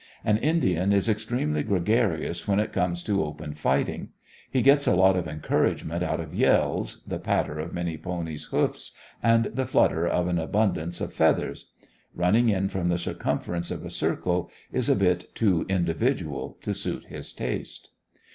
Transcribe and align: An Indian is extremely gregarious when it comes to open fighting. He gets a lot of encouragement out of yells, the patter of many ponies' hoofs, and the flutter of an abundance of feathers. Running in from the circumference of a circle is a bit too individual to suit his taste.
An 0.25 0.37
Indian 0.37 0.91
is 0.91 1.07
extremely 1.07 1.61
gregarious 1.61 2.47
when 2.47 2.59
it 2.59 2.73
comes 2.73 3.03
to 3.03 3.23
open 3.23 3.53
fighting. 3.53 4.09
He 4.49 4.63
gets 4.63 4.87
a 4.87 4.95
lot 4.95 5.15
of 5.15 5.27
encouragement 5.27 6.01
out 6.01 6.19
of 6.19 6.33
yells, 6.33 7.03
the 7.05 7.19
patter 7.19 7.59
of 7.59 7.71
many 7.71 7.99
ponies' 7.99 8.45
hoofs, 8.45 8.93
and 9.21 9.45
the 9.53 9.67
flutter 9.67 10.07
of 10.07 10.27
an 10.27 10.39
abundance 10.39 11.01
of 11.01 11.13
feathers. 11.13 11.67
Running 12.15 12.49
in 12.49 12.67
from 12.67 12.89
the 12.89 12.97
circumference 12.97 13.69
of 13.69 13.85
a 13.85 13.91
circle 13.91 14.49
is 14.71 14.89
a 14.89 14.95
bit 14.95 15.35
too 15.35 15.67
individual 15.69 16.57
to 16.63 16.73
suit 16.73 17.03
his 17.09 17.31
taste. 17.31 17.89